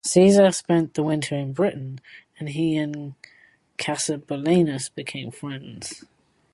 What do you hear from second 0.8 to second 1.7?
the winter in